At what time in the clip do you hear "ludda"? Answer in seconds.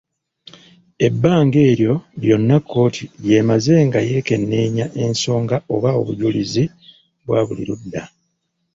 7.69-8.03